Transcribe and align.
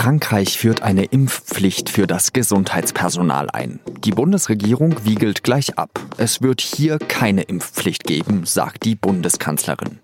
Frankreich 0.00 0.56
führt 0.56 0.80
eine 0.80 1.04
Impfpflicht 1.04 1.90
für 1.90 2.06
das 2.06 2.32
Gesundheitspersonal 2.32 3.50
ein. 3.50 3.80
Die 4.02 4.12
Bundesregierung 4.12 5.04
wiegelt 5.04 5.42
gleich 5.44 5.76
ab. 5.76 5.90
Es 6.16 6.40
wird 6.40 6.62
hier 6.62 6.98
keine 6.98 7.42
Impfpflicht 7.42 8.04
geben, 8.04 8.46
sagt 8.46 8.86
die 8.86 8.94
Bundeskanzlerin. 8.94 9.98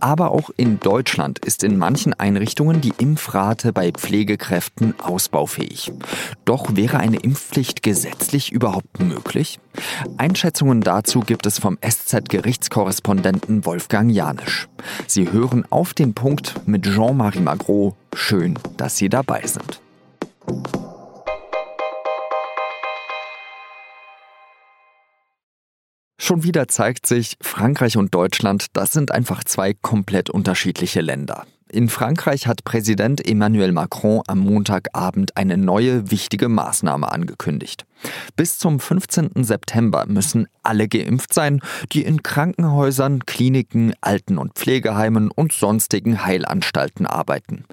Aber 0.00 0.32
auch 0.32 0.50
in 0.58 0.80
Deutschland 0.80 1.38
ist 1.38 1.64
in 1.64 1.78
manchen 1.78 2.12
Einrichtungen 2.12 2.82
die 2.82 2.92
Impfrate 2.98 3.72
bei 3.72 3.90
Pflegekräften 3.90 5.00
ausbaufähig. 5.00 5.92
Doch 6.44 6.76
wäre 6.76 6.98
eine 6.98 7.16
Impfpflicht 7.16 7.82
gesetzlich 7.82 8.52
überhaupt 8.52 9.00
möglich? 9.00 9.60
Einschätzungen 10.18 10.82
dazu 10.82 11.20
gibt 11.20 11.46
es 11.46 11.58
vom 11.58 11.78
SZ-Gerichtskorrespondenten 11.80 13.64
Wolfgang 13.64 14.12
Janisch. 14.12 14.68
Sie 15.06 15.32
hören 15.32 15.64
auf 15.70 15.94
den 15.94 16.12
Punkt 16.12 16.54
mit 16.66 16.82
Jean-Marie 16.82 17.40
Magro. 17.40 17.96
Schön, 18.14 18.58
dass 18.76 18.96
Sie 18.96 19.08
dabei 19.08 19.46
sind. 19.46 19.80
Schon 26.20 26.42
wieder 26.42 26.68
zeigt 26.68 27.06
sich, 27.06 27.36
Frankreich 27.40 27.96
und 27.96 28.14
Deutschland, 28.14 28.66
das 28.74 28.92
sind 28.92 29.12
einfach 29.12 29.44
zwei 29.44 29.72
komplett 29.72 30.28
unterschiedliche 30.28 31.00
Länder. 31.00 31.46
In 31.70 31.90
Frankreich 31.90 32.46
hat 32.46 32.64
Präsident 32.64 33.26
Emmanuel 33.28 33.72
Macron 33.72 34.22
am 34.26 34.38
Montagabend 34.38 35.36
eine 35.36 35.58
neue 35.58 36.10
wichtige 36.10 36.48
Maßnahme 36.48 37.12
angekündigt. 37.12 37.84
Bis 38.36 38.56
zum 38.56 38.80
15. 38.80 39.44
September 39.44 40.06
müssen 40.06 40.46
alle 40.62 40.88
geimpft 40.88 41.34
sein, 41.34 41.60
die 41.92 42.04
in 42.04 42.22
Krankenhäusern, 42.22 43.26
Kliniken, 43.26 43.92
Alten- 44.00 44.38
und 44.38 44.54
Pflegeheimen 44.54 45.30
und 45.30 45.52
sonstigen 45.52 46.24
Heilanstalten 46.24 47.06
arbeiten. 47.06 47.64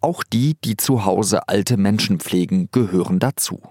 Auch 0.00 0.24
die, 0.24 0.56
die 0.64 0.76
zu 0.76 1.04
Hause 1.04 1.48
alte 1.48 1.76
Menschen 1.76 2.18
pflegen, 2.18 2.68
gehören 2.72 3.20
dazu. 3.20 3.62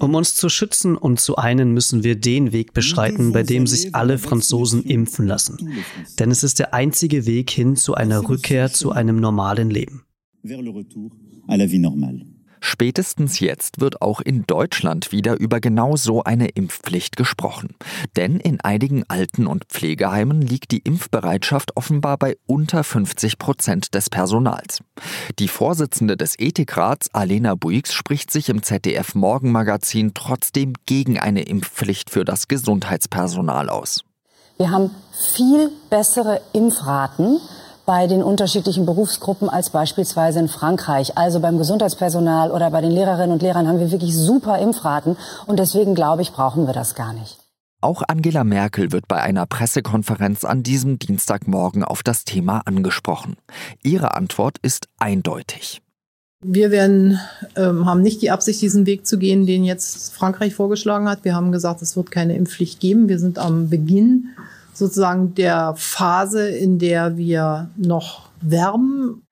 Um 0.00 0.14
uns 0.14 0.34
zu 0.34 0.48
schützen 0.48 0.96
und 0.96 1.20
zu 1.20 1.36
einen, 1.36 1.72
müssen 1.72 2.04
wir 2.04 2.16
den 2.16 2.52
Weg 2.52 2.72
beschreiten, 2.72 3.32
bei 3.32 3.42
dem 3.42 3.66
sich 3.66 3.94
alle 3.94 4.18
Franzosen 4.18 4.82
impfen 4.82 5.26
lassen. 5.26 5.56
Denn 6.18 6.30
es 6.30 6.42
ist 6.42 6.58
der 6.58 6.74
einzige 6.74 7.26
Weg 7.26 7.50
hin 7.50 7.76
zu 7.76 7.94
einer 7.94 8.28
Rückkehr 8.28 8.72
zu 8.72 8.92
einem 8.92 9.20
normalen 9.20 9.70
Leben. 9.70 10.04
Spätestens 12.60 13.40
jetzt 13.40 13.80
wird 13.80 14.02
auch 14.02 14.20
in 14.20 14.44
Deutschland 14.46 15.12
wieder 15.12 15.38
über 15.38 15.60
genau 15.60 15.96
so 15.96 16.24
eine 16.24 16.48
Impfpflicht 16.48 17.16
gesprochen. 17.16 17.74
Denn 18.16 18.38
in 18.40 18.60
einigen 18.60 19.04
Alten- 19.08 19.46
und 19.46 19.64
Pflegeheimen 19.64 20.42
liegt 20.42 20.72
die 20.72 20.78
Impfbereitschaft 20.78 21.76
offenbar 21.76 22.18
bei 22.18 22.36
unter 22.46 22.84
50 22.84 23.38
Prozent 23.38 23.94
des 23.94 24.10
Personals. 24.10 24.80
Die 25.38 25.48
Vorsitzende 25.48 26.16
des 26.16 26.38
Ethikrats, 26.38 27.14
Alena 27.14 27.54
Buix, 27.54 27.92
spricht 27.92 28.30
sich 28.30 28.48
im 28.48 28.62
ZDF 28.62 29.14
Morgenmagazin 29.14 30.12
trotzdem 30.14 30.74
gegen 30.86 31.18
eine 31.18 31.42
Impfpflicht 31.42 32.10
für 32.10 32.24
das 32.24 32.48
Gesundheitspersonal 32.48 33.68
aus. 33.68 34.02
Wir 34.56 34.70
haben 34.70 34.90
viel 35.34 35.70
bessere 35.88 36.40
Impfraten 36.52 37.38
bei 37.88 38.06
den 38.06 38.22
unterschiedlichen 38.22 38.84
Berufsgruppen 38.84 39.48
als 39.48 39.70
beispielsweise 39.70 40.40
in 40.40 40.48
Frankreich. 40.48 41.16
Also 41.16 41.40
beim 41.40 41.56
Gesundheitspersonal 41.56 42.50
oder 42.50 42.70
bei 42.70 42.82
den 42.82 42.90
Lehrerinnen 42.90 43.32
und 43.32 43.40
Lehrern 43.40 43.66
haben 43.66 43.80
wir 43.80 43.90
wirklich 43.90 44.14
super 44.14 44.58
Impfraten 44.58 45.16
und 45.46 45.58
deswegen 45.58 45.94
glaube 45.94 46.20
ich, 46.20 46.32
brauchen 46.32 46.66
wir 46.66 46.74
das 46.74 46.94
gar 46.94 47.14
nicht. 47.14 47.38
Auch 47.80 48.02
Angela 48.06 48.44
Merkel 48.44 48.92
wird 48.92 49.08
bei 49.08 49.22
einer 49.22 49.46
Pressekonferenz 49.46 50.44
an 50.44 50.62
diesem 50.62 50.98
Dienstagmorgen 50.98 51.82
auf 51.82 52.02
das 52.02 52.24
Thema 52.24 52.60
angesprochen. 52.66 53.36
Ihre 53.82 54.14
Antwort 54.14 54.58
ist 54.60 54.88
eindeutig. 54.98 55.80
Wir 56.44 56.70
werden, 56.70 57.18
ähm, 57.56 57.86
haben 57.86 58.02
nicht 58.02 58.20
die 58.20 58.30
Absicht, 58.30 58.60
diesen 58.60 58.84
Weg 58.84 59.06
zu 59.06 59.18
gehen, 59.18 59.46
den 59.46 59.64
jetzt 59.64 60.12
Frankreich 60.12 60.54
vorgeschlagen 60.54 61.08
hat. 61.08 61.24
Wir 61.24 61.34
haben 61.34 61.52
gesagt, 61.52 61.80
es 61.80 61.96
wird 61.96 62.10
keine 62.10 62.36
Impfpflicht 62.36 62.80
geben. 62.80 63.08
Wir 63.08 63.18
sind 63.18 63.38
am 63.38 63.70
Beginn 63.70 64.26
sozusagen 64.78 65.34
der 65.34 65.74
Phase, 65.76 66.48
in 66.48 66.78
der 66.78 67.16
wir 67.16 67.70
noch 67.76 68.28
werben. 68.40 69.22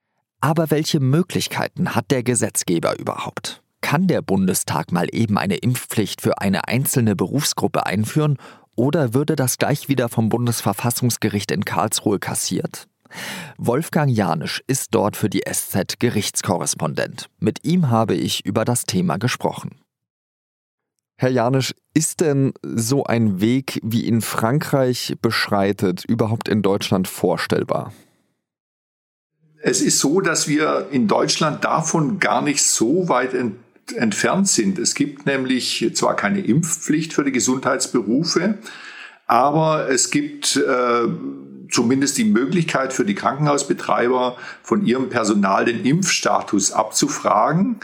Aber 0.41 0.71
welche 0.71 1.01
Möglichkeiten 1.01 1.95
hat 1.95 2.11
der 2.11 2.23
Gesetzgeber 2.23 2.99
überhaupt? 2.99 3.63
Kann 3.81 4.07
der 4.09 4.23
Bundestag 4.23 4.93
mal 4.93 5.07
eben 5.13 5.39
eine 5.39 5.57
Impfpflicht 5.57 6.21
für 6.21 6.41
eine 6.41 6.69
einzelne 6.69 7.15
Berufsgruppe 7.15 7.87
einführen 7.87 8.37
oder 8.75 9.15
würde 9.15 9.37
das 9.37 9.59
gleich 9.59 9.89
wieder 9.89 10.09
vom 10.09 10.29
Bundesverfassungsgericht 10.29 11.51
in 11.51 11.65
Karlsruhe 11.65 12.19
kassiert? 12.19 12.89
Wolfgang 13.57 14.11
Janisch 14.11 14.63
ist 14.67 14.95
dort 14.95 15.17
für 15.17 15.31
die 15.31 15.45
SZ 15.51 15.99
Gerichtskorrespondent. 15.99 17.29
Mit 17.39 17.65
ihm 17.65 17.89
habe 17.89 18.15
ich 18.15 18.45
über 18.45 18.65
das 18.65 18.85
Thema 18.85 19.17
gesprochen. 19.17 19.81
Herr 21.19 21.31
Janisch, 21.31 21.75
ist 21.95 22.21
denn 22.21 22.53
so 22.63 23.05
ein 23.05 23.41
Weg, 23.41 23.81
wie 23.83 24.05
ihn 24.05 24.21
Frankreich 24.21 25.17
beschreitet, 25.23 26.05
überhaupt 26.05 26.49
in 26.49 26.61
Deutschland 26.61 27.09
vorstellbar? 27.09 27.93
Es 29.63 29.81
ist 29.81 29.99
so, 29.99 30.21
dass 30.21 30.47
wir 30.47 30.89
in 30.91 31.09
Deutschland 31.09 31.65
davon 31.65 32.19
gar 32.19 32.43
nicht 32.43 32.63
so 32.63 33.09
weit 33.09 33.35
ent 33.35 33.57
entfernt 33.95 34.49
sind. 34.49 34.81
Es 34.81 34.97
gibt 34.97 35.27
nämlich 35.27 35.93
zwar 35.95 36.17
keine 36.17 36.41
Impfpflicht 36.41 37.13
für 37.13 37.23
die 37.23 37.31
Gesundheitsberufe, 37.31 38.59
aber 39.29 39.89
es 39.89 40.11
gibt 40.11 40.57
äh, 40.57 41.09
zumindest 41.71 42.19
die 42.19 42.25
Möglichkeit 42.25 42.93
für 42.93 43.05
die 43.05 43.15
Krankenhausbetreiber 43.15 44.37
von 44.65 44.85
ihrem 44.85 45.09
Personal 45.09 45.67
den 45.67 45.85
Impfstatus 45.85 46.73
abzufragen 46.73 47.79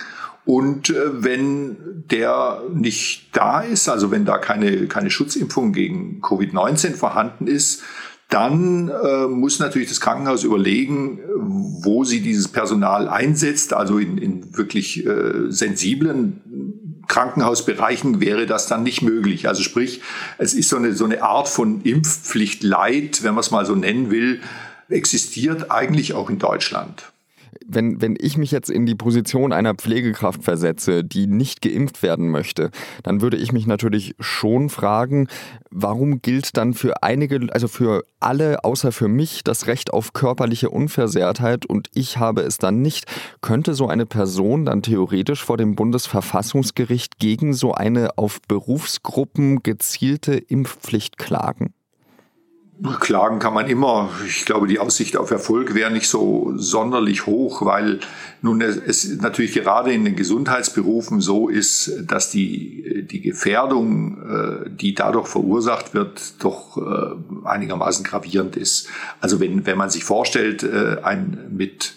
und 0.44 0.90
äh, 0.90 1.22
wenn 1.22 2.04
der 2.10 2.62
nicht 2.72 3.28
da 3.32 3.60
ist, 3.60 3.88
also 3.88 4.10
wenn 4.10 4.24
da 4.24 4.38
keine, 4.38 4.86
keine 4.88 5.10
Schutzimpfung 5.10 5.72
gegen 5.72 6.20
Covid-19 6.20 6.94
vorhanden 6.94 7.46
ist, 7.46 7.82
dann 8.28 8.88
äh, 8.88 9.26
muss 9.26 9.58
natürlich 9.58 9.88
das 9.88 10.00
Krankenhaus 10.00 10.42
überlegen, 10.42 11.20
wo 11.36 12.02
sie 12.04 12.20
dieses 12.20 12.48
Personal 12.48 13.08
einsetzt. 13.08 13.74
Also 13.74 13.98
in, 13.98 14.16
in 14.16 14.56
wirklich 14.56 15.06
äh, 15.06 15.50
sensiblen 15.50 17.02
Krankenhausbereichen 17.08 18.20
wäre 18.20 18.46
das 18.46 18.66
dann 18.66 18.82
nicht 18.84 19.02
möglich. 19.02 19.48
Also 19.48 19.62
sprich, 19.62 20.00
es 20.38 20.54
ist 20.54 20.70
so 20.70 20.76
eine, 20.76 20.94
so 20.94 21.04
eine 21.04 21.22
Art 21.22 21.48
von 21.48 21.82
Impfpflicht 21.82 22.62
Leid, 22.62 23.22
wenn 23.22 23.34
man 23.34 23.40
es 23.40 23.50
mal 23.50 23.66
so 23.66 23.74
nennen 23.74 24.10
will, 24.10 24.40
existiert 24.88 25.70
eigentlich 25.70 26.14
auch 26.14 26.30
in 26.30 26.38
Deutschland 26.38 27.11
wenn, 27.74 28.00
wenn 28.00 28.16
ich 28.18 28.36
mich 28.36 28.50
jetzt 28.50 28.70
in 28.70 28.86
die 28.86 28.94
Position 28.94 29.52
einer 29.52 29.74
Pflegekraft 29.74 30.42
versetze, 30.42 31.04
die 31.04 31.26
nicht 31.26 31.62
geimpft 31.62 32.02
werden 32.02 32.30
möchte, 32.30 32.70
dann 33.02 33.20
würde 33.20 33.36
ich 33.36 33.52
mich 33.52 33.66
natürlich 33.66 34.14
schon 34.20 34.68
fragen, 34.68 35.28
warum 35.70 36.22
gilt 36.22 36.56
dann 36.56 36.74
für 36.74 37.02
einige, 37.02 37.48
also 37.52 37.68
für 37.68 38.02
alle 38.20 38.64
außer 38.64 38.92
für 38.92 39.08
mich 39.08 39.44
das 39.44 39.66
Recht 39.66 39.92
auf 39.92 40.12
körperliche 40.12 40.70
Unversehrtheit 40.70 41.66
und 41.66 41.88
ich 41.94 42.18
habe 42.18 42.42
es 42.42 42.58
dann 42.58 42.82
nicht. 42.82 43.06
Könnte 43.40 43.74
so 43.74 43.88
eine 43.88 44.06
Person 44.06 44.64
dann 44.64 44.82
theoretisch 44.82 45.44
vor 45.44 45.56
dem 45.56 45.74
Bundesverfassungsgericht 45.74 47.18
gegen 47.18 47.54
so 47.54 47.72
eine 47.72 48.18
auf 48.18 48.40
Berufsgruppen 48.46 49.62
gezielte 49.62 50.34
Impfpflicht 50.34 51.18
klagen? 51.18 51.74
Klagen 53.00 53.38
kann 53.38 53.54
man 53.54 53.68
immer. 53.68 54.10
Ich 54.26 54.44
glaube, 54.44 54.66
die 54.66 54.78
Aussicht 54.78 55.16
auf 55.16 55.30
Erfolg 55.30 55.74
wäre 55.74 55.90
nicht 55.90 56.08
so 56.08 56.52
sonderlich 56.56 57.26
hoch, 57.26 57.64
weil 57.64 58.00
nun 58.40 58.60
es 58.60 59.20
natürlich 59.20 59.52
gerade 59.52 59.92
in 59.92 60.04
den 60.04 60.16
Gesundheitsberufen 60.16 61.20
so 61.20 61.48
ist, 61.48 61.92
dass 62.06 62.30
die, 62.30 63.06
die 63.08 63.20
Gefährdung, 63.20 64.18
äh, 64.22 64.70
die 64.70 64.94
dadurch 64.94 65.28
verursacht 65.28 65.94
wird, 65.94 66.42
doch 66.42 66.76
äh, 66.76 67.46
einigermaßen 67.46 68.04
gravierend 68.04 68.56
ist. 68.56 68.88
Also 69.20 69.38
wenn, 69.38 69.64
wenn 69.64 69.78
man 69.78 69.90
sich 69.90 70.04
vorstellt, 70.04 70.62
äh, 70.62 70.96
ein 71.02 71.38
mit 71.50 71.94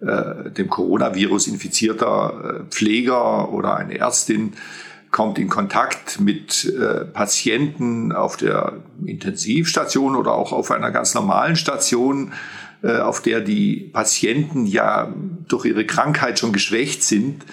dem 0.00 0.70
Coronavirus 0.70 1.48
infizierter 1.48 2.66
Pfleger 2.70 3.52
oder 3.52 3.74
eine 3.74 3.98
Ärztin, 3.98 4.52
kommt 5.10 5.38
in 5.38 5.48
Kontakt 5.48 6.20
mit 6.20 6.64
äh, 6.66 7.04
Patienten 7.04 8.12
auf 8.12 8.36
der 8.36 8.74
Intensivstation 9.04 10.16
oder 10.16 10.32
auch 10.32 10.52
auf 10.52 10.70
einer 10.70 10.90
ganz 10.90 11.14
normalen 11.14 11.56
Station, 11.56 12.32
äh, 12.82 12.98
auf 12.98 13.22
der 13.22 13.40
die 13.40 13.90
Patienten 13.92 14.66
ja 14.66 15.12
durch 15.48 15.64
ihre 15.64 15.86
Krankheit 15.86 16.38
schon 16.38 16.52
geschwächt 16.52 17.02
sind. 17.02 17.44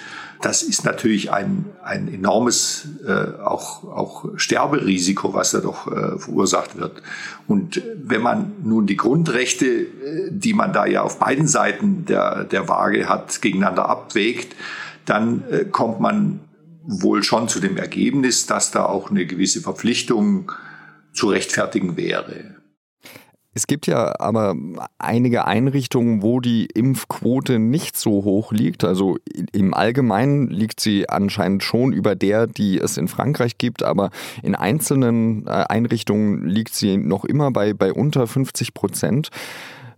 Das 0.41 0.63
ist 0.63 0.83
natürlich 0.83 1.31
ein, 1.31 1.65
ein 1.83 2.13
enormes 2.13 2.89
äh, 3.07 3.41
auch, 3.41 3.83
auch 3.85 4.25
Sterberisiko, 4.35 5.33
was 5.33 5.51
da 5.51 5.59
doch 5.61 5.87
äh, 5.87 6.19
verursacht 6.19 6.77
wird. 6.77 7.01
Und 7.47 7.81
wenn 8.03 8.21
man 8.21 8.53
nun 8.63 8.85
die 8.85 8.97
Grundrechte, 8.97 9.65
äh, 9.65 10.29
die 10.29 10.53
man 10.53 10.73
da 10.73 10.85
ja 10.85 11.03
auf 11.03 11.19
beiden 11.19 11.47
Seiten 11.47 12.05
der, 12.05 12.43
der 12.43 12.67
Waage 12.67 13.07
hat, 13.07 13.41
gegeneinander 13.41 13.87
abwägt, 13.87 14.55
dann 15.05 15.43
äh, 15.49 15.65
kommt 15.65 15.99
man 16.01 16.41
wohl 16.87 17.23
schon 17.23 17.47
zu 17.47 17.59
dem 17.59 17.77
Ergebnis, 17.77 18.45
dass 18.45 18.71
da 18.71 18.85
auch 18.85 19.09
eine 19.09 19.25
gewisse 19.25 19.61
Verpflichtung 19.61 20.51
zu 21.13 21.29
rechtfertigen 21.29 21.97
wäre. 21.97 22.55
Es 23.57 23.67
gibt 23.67 23.87
ja 23.87 24.19
aber 24.19 24.53
einige 24.97 25.45
Einrichtungen, 25.45 26.21
wo 26.21 26.41
die 26.41 26.65
Impfquote 26.65 27.57
nicht 27.57 27.95
so 27.95 28.25
hoch 28.25 28.51
liegt. 28.51 28.83
Also 28.83 29.17
im 29.53 29.73
Allgemeinen 29.73 30.49
liegt 30.49 30.81
sie 30.81 31.07
anscheinend 31.07 31.63
schon 31.63 31.93
über 31.93 32.15
der, 32.15 32.47
die 32.47 32.77
es 32.77 32.97
in 32.97 33.07
Frankreich 33.07 33.57
gibt, 33.57 33.81
aber 33.81 34.09
in 34.43 34.55
einzelnen 34.55 35.47
äh, 35.47 35.51
Einrichtungen 35.69 36.45
liegt 36.45 36.75
sie 36.75 36.97
noch 36.97 37.23
immer 37.23 37.49
bei, 37.51 37.73
bei 37.73 37.93
unter 37.93 38.27
50 38.27 38.73
Prozent 38.73 39.29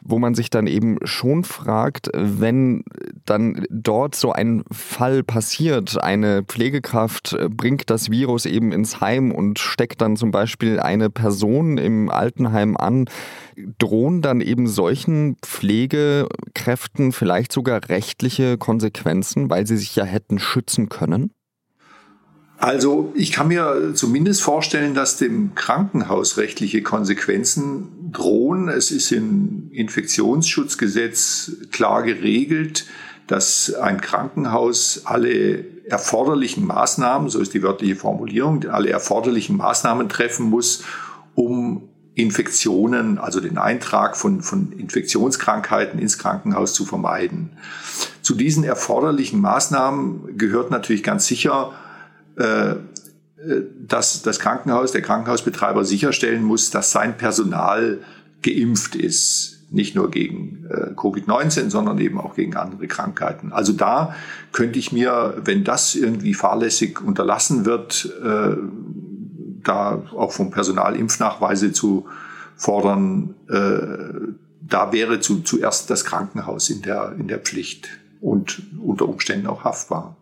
wo 0.07 0.19
man 0.19 0.36
sich 0.36 0.50
dann 0.50 0.68
eben 0.68 0.98
schon 1.04 1.44
fragt, 1.44 2.09
wenn 2.13 2.83
dann 3.25 3.65
dort 3.69 4.15
so 4.15 4.31
ein 4.31 4.63
Fall 4.71 5.24
passiert, 5.24 6.01
eine 6.01 6.44
Pflegekraft 6.44 7.38
bringt 7.50 7.89
das 7.89 8.09
Virus 8.09 8.45
eben 8.45 8.71
ins 8.71 9.01
Heim 9.01 9.31
und 9.31 9.59
steckt 9.59 10.01
dann 10.01 10.15
zum 10.15 10.31
Beispiel 10.31 10.80
eine 10.80 11.09
Person 11.09 11.77
im 11.77 12.09
Altenheim 12.09 12.77
an, 12.77 13.06
drohen 13.77 14.21
dann 14.21 14.42
eben 14.42 14.68
solchen 14.68 15.36
Pflegekräften 15.42 17.12
vielleicht 17.12 17.51
sogar 17.51 17.89
rechtliche 17.89 18.57
Konsequenzen, 18.57 19.50
weil 19.50 19.68
sie 19.68 19.77
sich 19.77 19.95
ja 19.95 20.06
hätten 20.06 20.39
schützen 20.39 20.89
können? 20.89 21.31
Also 22.57 23.12
ich 23.15 23.31
kann 23.31 23.50
mir 23.50 23.94
zumindest 23.94 24.42
vorstellen, 24.42 24.95
dass 24.95 25.18
dem 25.18 25.54
Krankenhaus 25.54 26.38
rechtliche 26.38 26.81
Konsequenzen 26.81 28.12
drohen. 28.12 28.68
Es 28.68 28.89
ist 28.89 29.12
im 29.12 29.69
Infektionsschutzgesetz 29.71 31.51
klar 31.71 32.01
geregelt, 32.01 32.86
dass 33.27 33.74
ein 33.75 34.01
Krankenhaus 34.01 35.01
alle 35.06 35.65
erforderlichen 35.86 36.65
Maßnahmen, 36.65 37.30
so 37.30 37.39
ist 37.39 37.54
die 37.54 37.62
wörtliche 37.62 37.95
Formulierung, 37.95 38.65
alle 38.69 38.89
erforderlichen 38.89 39.56
Maßnahmen 39.57 40.09
treffen 40.09 40.50
muss, 40.50 40.83
um 41.36 41.89
Infektionen, 42.15 43.19
also 43.19 43.39
den 43.39 43.59
Eintrag 43.59 44.18
von, 44.18 44.42
von 44.42 44.71
Infektionskrankheiten 44.71 46.00
ins 46.00 46.18
Krankenhaus 46.18 46.74
zu 46.74 46.86
vermeiden. 46.86 47.51
Zu 48.24 48.33
diesen 48.33 48.63
erforderlichen 48.63 49.39
Maßnahmen 49.39 50.36
gehört 50.36 50.71
natürlich 50.71 51.04
ganz 51.04 51.27
sicher 51.27 51.74
dass 52.38 54.22
das 54.22 54.39
Krankenhaus, 54.39 54.92
der 54.92 55.01
Krankenhausbetreiber 55.01 55.86
sicherstellen 55.86 56.44
muss, 56.44 56.72
dass 56.72 56.92
sein 56.92 57.18
Personal 57.18 58.00
geimpft 58.42 58.95
ist. 58.95 59.66
Nicht 59.69 59.95
nur 59.95 60.10
gegen 60.12 60.66
äh, 60.69 60.92
Covid-19, 60.95 61.69
sondern 61.69 62.00
eben 62.00 62.22
auch 62.22 62.36
gegen 62.36 62.56
andere 62.56 62.88
Krankheiten. 62.88 63.51
Also 63.51 63.74
da 63.74 64.16
könnte 64.54 64.80
ich 64.80 64.94
mir, 64.94 65.42
wenn 65.44 65.66
das 65.66 65.94
irgendwie 65.94 66.34
fahrlässig 66.34 67.01
unterlassen 67.01 67.66
wird, 67.66 68.10
äh, 68.24 68.56
da 69.63 70.04
auch 70.16 70.31
vom 70.31 70.51
Personal 70.51 70.95
Impfnachweise 70.95 71.74
zu 71.74 72.07
fordern, 72.56 73.36
da 74.68 74.92
wäre 74.92 75.19
zu, 75.19 75.42
zuerst 75.42 75.90
das 75.90 76.06
Krankenhaus 76.06 76.69
in 76.69 76.81
der, 76.81 77.16
in 77.18 77.28
der 77.28 77.40
Pflicht 77.40 77.90
und 78.22 78.62
unter 78.81 79.07
Umständen 79.07 79.48
auch 79.48 79.63
haftbar. 79.63 80.16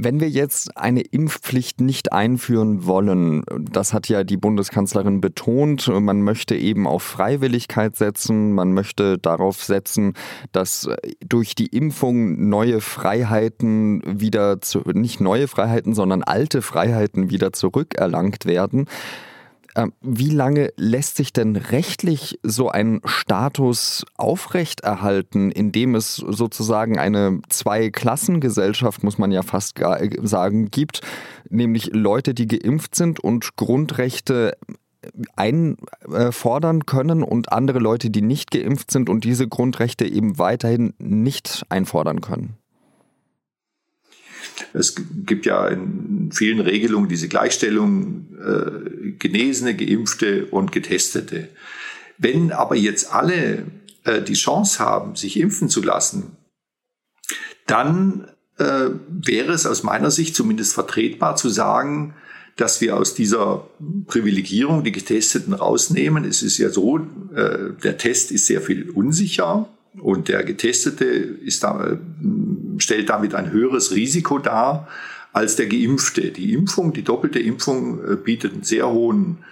Wenn 0.00 0.20
wir 0.20 0.28
jetzt 0.28 0.76
eine 0.76 1.00
Impfpflicht 1.00 1.80
nicht 1.80 2.12
einführen 2.12 2.86
wollen, 2.86 3.42
das 3.60 3.92
hat 3.92 4.08
ja 4.08 4.22
die 4.22 4.36
Bundeskanzlerin 4.36 5.20
betont, 5.20 5.88
man 5.88 6.22
möchte 6.22 6.54
eben 6.54 6.86
auf 6.86 7.02
Freiwilligkeit 7.02 7.96
setzen, 7.96 8.52
man 8.52 8.72
möchte 8.72 9.18
darauf 9.18 9.60
setzen, 9.64 10.12
dass 10.52 10.88
durch 11.26 11.56
die 11.56 11.66
Impfung 11.66 12.48
neue 12.48 12.80
Freiheiten 12.80 14.20
wieder, 14.20 14.60
zu, 14.60 14.82
nicht 14.86 15.20
neue 15.20 15.48
Freiheiten, 15.48 15.94
sondern 15.94 16.22
alte 16.22 16.62
Freiheiten 16.62 17.30
wieder 17.30 17.52
zurückerlangt 17.52 18.46
werden. 18.46 18.86
Ähm, 19.78 19.92
wie 20.00 20.30
lange 20.30 20.72
lässt 20.76 21.16
sich 21.16 21.32
denn 21.32 21.54
rechtlich 21.54 22.40
so 22.42 22.68
ein 22.68 23.00
Status 23.04 24.04
aufrechterhalten, 24.16 25.52
in 25.52 25.70
dem 25.70 25.94
es 25.94 26.16
sozusagen 26.16 26.98
eine 26.98 27.40
Zwei-Klassen-Gesellschaft, 27.48 29.04
muss 29.04 29.18
man 29.18 29.30
ja 29.30 29.42
fast 29.42 29.78
sagen, 30.22 30.72
gibt, 30.72 31.02
nämlich 31.48 31.90
Leute, 31.92 32.34
die 32.34 32.48
geimpft 32.48 32.96
sind 32.96 33.20
und 33.20 33.54
Grundrechte 33.54 34.56
einfordern 35.36 36.84
können 36.84 37.22
und 37.22 37.52
andere 37.52 37.78
Leute, 37.78 38.10
die 38.10 38.22
nicht 38.22 38.50
geimpft 38.50 38.90
sind 38.90 39.08
und 39.08 39.22
diese 39.22 39.46
Grundrechte 39.46 40.06
eben 40.06 40.40
weiterhin 40.40 40.92
nicht 40.98 41.64
einfordern 41.68 42.20
können? 42.20 42.56
Es 44.72 44.94
gibt 45.26 45.46
ja 45.46 45.66
in 45.68 46.30
vielen 46.32 46.60
Regelungen 46.60 47.08
diese 47.08 47.28
Gleichstellung 47.28 48.26
äh, 48.38 49.10
Genesene, 49.18 49.76
Geimpfte 49.76 50.46
und 50.46 50.72
Getestete. 50.72 51.48
Wenn 52.18 52.52
aber 52.52 52.76
jetzt 52.76 53.12
alle 53.12 53.64
äh, 54.04 54.22
die 54.22 54.34
Chance 54.34 54.78
haben, 54.80 55.16
sich 55.16 55.38
impfen 55.38 55.68
zu 55.68 55.82
lassen, 55.82 56.36
dann 57.66 58.28
äh, 58.58 58.90
wäre 59.08 59.52
es 59.52 59.66
aus 59.66 59.82
meiner 59.82 60.10
Sicht 60.10 60.34
zumindest 60.34 60.74
vertretbar 60.74 61.36
zu 61.36 61.48
sagen, 61.48 62.14
dass 62.56 62.80
wir 62.80 62.96
aus 62.96 63.14
dieser 63.14 63.68
Privilegierung 64.08 64.82
die 64.82 64.90
Getesteten 64.90 65.54
rausnehmen. 65.54 66.24
Es 66.24 66.42
ist 66.42 66.58
ja 66.58 66.70
so, 66.70 66.98
äh, 67.34 67.70
der 67.82 67.98
Test 67.98 68.32
ist 68.32 68.46
sehr 68.46 68.60
viel 68.60 68.90
unsicher 68.90 69.68
und 70.00 70.28
der 70.28 70.42
Getestete 70.42 71.04
ist 71.04 71.62
da, 71.62 71.98
stellt 72.88 73.10
damit 73.10 73.34
ein 73.34 73.50
höheres 73.50 73.92
Risiko 73.92 74.38
dar 74.38 74.88
als 75.34 75.56
der 75.56 75.66
Geimpfte. 75.66 76.30
Die 76.30 76.54
Impfung, 76.54 76.94
die 76.94 77.04
doppelte 77.04 77.38
Impfung 77.38 78.02
äh, 78.02 78.16
bietet 78.16 78.54
einen 78.54 78.62
sehr 78.62 78.88
hohen 78.88 79.44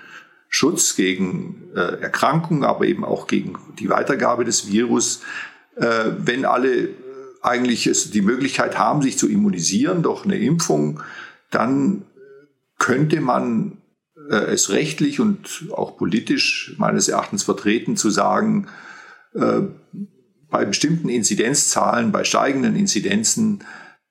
Schutz 0.48 0.96
gegen 0.96 1.64
äh, 1.74 2.00
Erkrankungen, 2.00 2.64
aber 2.64 2.86
eben 2.86 3.04
auch 3.04 3.26
gegen 3.26 3.58
die 3.78 3.90
Weitergabe 3.90 4.46
des 4.46 4.68
Virus. 4.72 5.20
Äh, 5.76 6.12
wenn 6.16 6.46
alle 6.46 6.88
eigentlich 7.42 7.86
es, 7.86 8.10
die 8.10 8.22
Möglichkeit 8.22 8.78
haben, 8.78 9.02
sich 9.02 9.18
zu 9.18 9.28
immunisieren 9.28 10.02
durch 10.02 10.24
eine 10.24 10.38
Impfung, 10.38 11.02
dann 11.50 12.06
könnte 12.78 13.20
man 13.20 13.78
es 14.28 14.70
rechtlich 14.70 15.20
und 15.20 15.66
auch 15.70 15.96
politisch 15.96 16.74
meines 16.78 17.06
Erachtens 17.06 17.44
vertreten, 17.44 17.96
zu 17.96 18.10
sagen, 18.10 18.66
bei 20.56 20.64
bestimmten 20.64 21.10
Inzidenzzahlen, 21.10 22.12
bei 22.12 22.24
steigenden 22.24 22.76
Inzidenzen, 22.76 23.62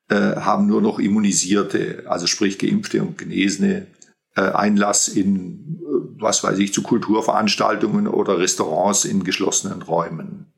äh, 0.09 0.35
haben 0.35 0.67
nur 0.67 0.79
noch 0.79 0.99
Immunisierte, 0.99 2.03
also 2.05 2.27
sprich 2.27 2.59
Geimpfte 2.59 3.01
und 3.01 3.17
Genesene, 3.17 3.87
äh, 4.35 4.41
Einlass 4.41 5.07
in, 5.07 5.79
äh, 5.81 6.21
was 6.21 6.43
weiß 6.43 6.59
ich, 6.59 6.71
zu 6.71 6.83
Kulturveranstaltungen 6.83 8.07
oder 8.07 8.37
Restaurants 8.37 9.05
in 9.05 9.23
geschlossenen 9.23 9.81
Räumen. 9.81 10.53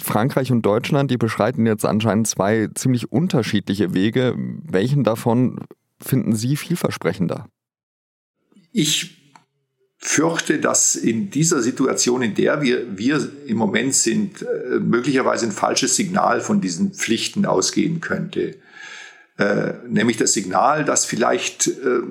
Frankreich 0.00 0.52
und 0.52 0.62
Deutschland, 0.62 1.10
die 1.10 1.18
beschreiten 1.18 1.66
jetzt 1.66 1.84
anscheinend 1.84 2.28
zwei 2.28 2.68
ziemlich 2.76 3.10
unterschiedliche 3.10 3.92
Wege. 3.92 4.36
Welchen 4.62 5.02
davon 5.02 5.58
finden 6.00 6.36
Sie 6.36 6.54
vielversprechender? 6.56 7.48
Ich 8.70 9.25
fürchte, 10.08 10.60
dass 10.60 10.94
in 10.94 11.30
dieser 11.30 11.60
Situation, 11.60 12.22
in 12.22 12.36
der 12.36 12.62
wir, 12.62 12.96
wir 12.96 13.28
im 13.46 13.56
Moment 13.56 13.92
sind, 13.92 14.40
äh, 14.42 14.78
möglicherweise 14.78 15.46
ein 15.46 15.52
falsches 15.52 15.96
Signal 15.96 16.40
von 16.40 16.60
diesen 16.60 16.92
Pflichten 16.92 17.44
ausgehen 17.44 18.00
könnte. 18.00 18.54
Äh, 19.36 19.72
nämlich 19.88 20.16
das 20.16 20.32
Signal, 20.32 20.84
dass 20.84 21.04
vielleicht 21.04 21.66
äh, 21.66 22.02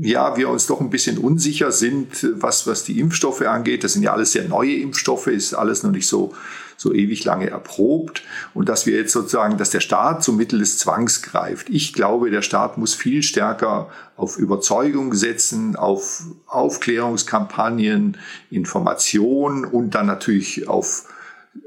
ja, 0.00 0.36
wir 0.36 0.48
uns 0.48 0.66
doch 0.66 0.80
ein 0.80 0.90
bisschen 0.90 1.18
unsicher 1.18 1.72
sind, 1.72 2.26
was, 2.34 2.66
was 2.66 2.84
die 2.84 3.00
Impfstoffe 3.00 3.42
angeht. 3.42 3.84
Das 3.84 3.92
sind 3.92 4.02
ja 4.02 4.12
alles 4.12 4.32
sehr 4.32 4.48
neue 4.48 4.76
Impfstoffe, 4.76 5.26
ist 5.26 5.54
alles 5.54 5.82
noch 5.82 5.90
nicht 5.90 6.06
so 6.06 6.34
so 6.76 6.92
ewig 6.92 7.24
lange 7.24 7.48
erprobt 7.50 8.22
und 8.52 8.68
dass 8.68 8.86
wir 8.86 8.96
jetzt 8.96 9.12
sozusagen, 9.12 9.56
dass 9.58 9.70
der 9.70 9.80
Staat 9.80 10.22
zum 10.22 10.36
Mittel 10.36 10.58
des 10.58 10.78
Zwangs 10.78 11.22
greift. 11.22 11.68
Ich 11.70 11.92
glaube, 11.92 12.30
der 12.30 12.42
Staat 12.42 12.78
muss 12.78 12.94
viel 12.94 13.22
stärker 13.22 13.90
auf 14.16 14.38
Überzeugung 14.38 15.14
setzen, 15.14 15.76
auf 15.76 16.22
Aufklärungskampagnen, 16.46 18.16
Information 18.50 19.64
und 19.64 19.94
dann 19.94 20.06
natürlich 20.06 20.68
auf 20.68 21.06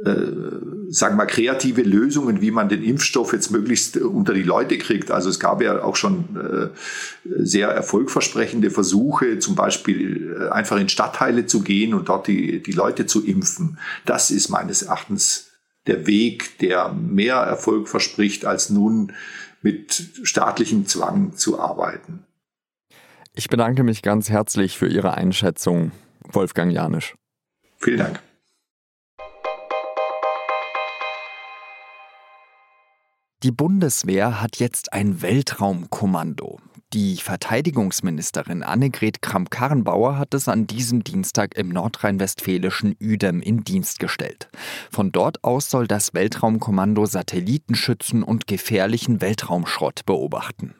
äh, 0.05 0.89
sagen 0.89 1.13
wir 1.13 1.23
mal, 1.23 1.25
kreative 1.25 1.81
Lösungen, 1.81 2.41
wie 2.41 2.51
man 2.51 2.69
den 2.69 2.83
Impfstoff 2.83 3.33
jetzt 3.33 3.51
möglichst 3.51 3.97
unter 3.97 4.33
die 4.33 4.43
Leute 4.43 4.77
kriegt. 4.77 5.11
Also 5.11 5.29
es 5.29 5.39
gab 5.39 5.61
ja 5.61 5.83
auch 5.83 5.95
schon 5.95 6.35
äh, 6.35 6.69
sehr 7.23 7.69
erfolgversprechende 7.69 8.69
Versuche, 8.69 9.39
zum 9.39 9.55
Beispiel 9.55 10.37
äh, 10.39 10.49
einfach 10.49 10.77
in 10.77 10.89
Stadtteile 10.89 11.45
zu 11.45 11.61
gehen 11.61 11.93
und 11.93 12.09
dort 12.09 12.27
die, 12.27 12.61
die 12.61 12.71
Leute 12.71 13.05
zu 13.05 13.25
impfen. 13.25 13.79
Das 14.05 14.31
ist 14.31 14.49
meines 14.49 14.83
Erachtens 14.83 15.51
der 15.87 16.05
Weg, 16.05 16.59
der 16.59 16.89
mehr 16.93 17.37
Erfolg 17.37 17.87
verspricht, 17.87 18.45
als 18.45 18.69
nun 18.69 19.13
mit 19.61 20.11
staatlichem 20.23 20.85
Zwang 20.85 21.35
zu 21.35 21.59
arbeiten. 21.59 22.23
Ich 23.33 23.49
bedanke 23.49 23.83
mich 23.83 24.01
ganz 24.01 24.29
herzlich 24.29 24.77
für 24.77 24.87
Ihre 24.87 25.13
Einschätzung, 25.13 25.91
Wolfgang 26.23 26.71
Janisch. 26.71 27.15
Vielen 27.77 27.99
Dank. 27.99 28.26
Die 33.43 33.51
Bundeswehr 33.51 34.41
hat 34.41 34.57
jetzt 34.57 34.93
ein 34.93 35.21
Weltraumkommando. 35.21 36.57
Die 36.93 37.17
Verteidigungsministerin 37.17 38.63
Annegret 38.63 39.21
Kramp-Karrenbauer 39.21 40.17
hat 40.17 40.33
es 40.33 40.47
an 40.47 40.65
diesem 40.65 41.03
Dienstag 41.03 41.55
im 41.55 41.69
nordrhein-westfälischen 41.69 42.95
Uedem 42.99 43.39
in 43.39 43.63
Dienst 43.63 43.99
gestellt. 43.99 44.49
Von 44.89 45.11
dort 45.11 45.43
aus 45.43 45.69
soll 45.69 45.85
das 45.85 46.15
Weltraumkommando 46.15 47.05
Satelliten 47.05 47.75
schützen 47.75 48.23
und 48.23 48.47
gefährlichen 48.47 49.21
Weltraumschrott 49.21 50.07
beobachten. 50.07 50.73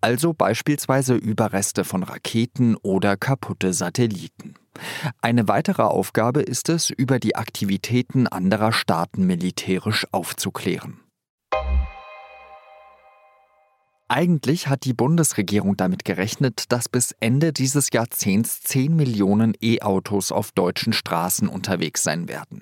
Also 0.00 0.32
beispielsweise 0.32 1.16
Überreste 1.16 1.84
von 1.84 2.02
Raketen 2.02 2.76
oder 2.76 3.18
kaputte 3.18 3.74
Satelliten. 3.74 4.54
Eine 5.20 5.48
weitere 5.48 5.82
Aufgabe 5.82 6.40
ist 6.40 6.70
es, 6.70 6.88
über 6.88 7.18
die 7.18 7.36
Aktivitäten 7.36 8.26
anderer 8.26 8.72
Staaten 8.72 9.26
militärisch 9.26 10.06
aufzuklären. 10.12 11.00
Eigentlich 14.12 14.66
hat 14.66 14.86
die 14.86 14.92
Bundesregierung 14.92 15.76
damit 15.76 16.04
gerechnet, 16.04 16.72
dass 16.72 16.88
bis 16.88 17.14
Ende 17.20 17.52
dieses 17.52 17.90
Jahrzehnts 17.92 18.60
10 18.62 18.96
Millionen 18.96 19.54
E-Autos 19.62 20.32
auf 20.32 20.50
deutschen 20.50 20.92
Straßen 20.92 21.46
unterwegs 21.46 22.02
sein 22.02 22.26
werden. 22.26 22.59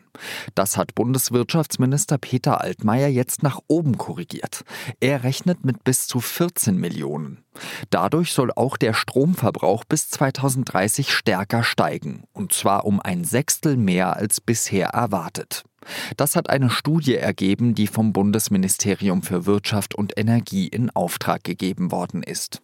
Das 0.55 0.77
hat 0.77 0.95
Bundeswirtschaftsminister 0.95 2.19
Peter 2.19 2.61
Altmaier 2.61 3.09
jetzt 3.09 3.43
nach 3.43 3.61
oben 3.67 3.99
korrigiert. 3.99 4.65
Er 5.01 5.25
rechnet 5.25 5.65
mit 5.65 5.85
bis 5.85 6.07
zu 6.07 6.21
14 6.21 6.77
Millionen. 6.77 7.45
Dadurch 7.91 8.33
soll 8.33 8.53
auch 8.53 8.77
der 8.77 8.95
Stromverbrauch 8.95 9.85
bis 9.85 10.11
2030 10.11 11.13
stärker 11.13 11.65
steigen, 11.65 12.25
und 12.33 12.53
zwar 12.53 12.85
um 12.85 13.01
ein 13.01 13.25
Sechstel 13.25 13.77
mehr 13.77 14.17
als 14.17 14.41
bisher 14.41 14.89
erwartet. 14.89 15.65
Das 16.17 16.37
hat 16.37 16.51
eine 16.51 16.71
Studie 16.71 17.17
ergeben, 17.17 17.75
die 17.75 17.87
vom 17.87 18.13
Bundesministerium 18.13 19.23
für 19.23 19.47
Wirtschaft 19.47 19.95
und 19.95 20.19
Energie 20.19 20.69
in 20.69 20.91
Auftrag 20.91 21.45
gegeben 21.45 21.91
worden 21.91 22.23
ist. 22.23 22.61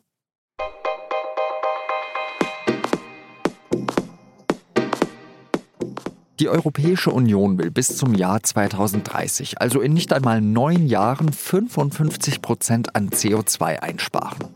Die 6.40 6.48
Europäische 6.48 7.12
Union 7.12 7.58
will 7.58 7.70
bis 7.70 7.96
zum 7.96 8.12
Jahr 8.12 8.42
2030, 8.42 9.60
also 9.60 9.80
in 9.80 9.92
nicht 9.92 10.12
einmal 10.12 10.40
neun 10.40 10.88
Jahren, 10.88 11.32
55 11.32 12.42
Prozent 12.42 12.96
an 12.96 13.10
CO2 13.10 13.78
einsparen. 13.78 14.48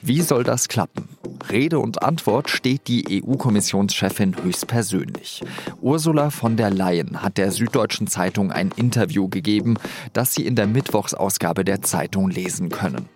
Wie 0.00 0.20
soll 0.20 0.44
das 0.44 0.68
klappen? 0.68 1.08
Rede 1.50 1.80
und 1.80 2.04
Antwort 2.04 2.50
steht 2.50 2.86
die 2.86 3.20
EU-Kommissionschefin 3.24 4.36
höchstpersönlich. 4.44 5.42
Ursula 5.80 6.30
von 6.30 6.56
der 6.56 6.70
Leyen 6.70 7.20
hat 7.20 7.36
der 7.36 7.50
Süddeutschen 7.50 8.06
Zeitung 8.06 8.52
ein 8.52 8.70
Interview 8.76 9.28
gegeben, 9.28 9.74
das 10.12 10.34
Sie 10.34 10.46
in 10.46 10.54
der 10.54 10.68
Mittwochsausgabe 10.68 11.64
der 11.64 11.82
Zeitung 11.82 12.30
lesen 12.30 12.68
können. 12.68 13.08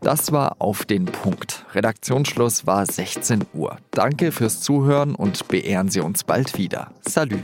Das 0.00 0.32
war 0.32 0.56
auf 0.58 0.84
den 0.84 1.06
Punkt. 1.06 1.66
Redaktionsschluss 1.74 2.66
war 2.66 2.86
16 2.86 3.44
Uhr. 3.54 3.78
Danke 3.90 4.32
fürs 4.32 4.60
Zuhören 4.62 5.14
und 5.14 5.48
beehren 5.48 5.88
Sie 5.88 6.00
uns 6.00 6.24
bald 6.24 6.56
wieder. 6.58 6.92
Salü. 7.02 7.40